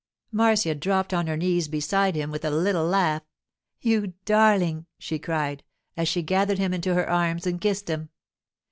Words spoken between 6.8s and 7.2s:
her